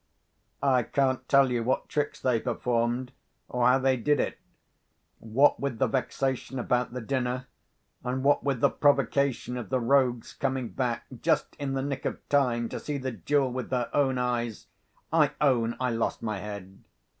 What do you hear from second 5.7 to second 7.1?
the vexation about the